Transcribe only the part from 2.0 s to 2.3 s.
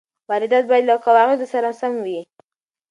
وي.